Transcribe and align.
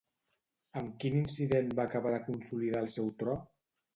Amb 0.79 0.95
quin 1.03 1.17
incident 1.19 1.69
va 1.79 1.85
acabar 1.85 2.13
de 2.15 2.21
consolidar 2.31 2.83
el 2.87 2.91
seu 2.97 3.15
tro? 3.23 3.37